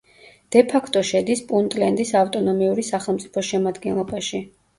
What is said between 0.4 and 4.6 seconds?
დე-ფაქტო შედის პუნტლენდის ავტონომიური სახელმწიფოს შემადგენლობაში.